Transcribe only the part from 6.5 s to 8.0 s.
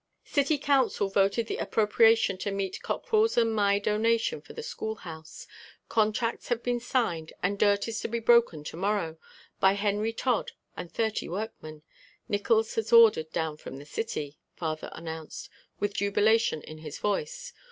been signed and dirt is